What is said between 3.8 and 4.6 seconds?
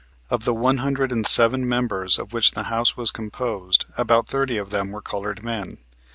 about thirty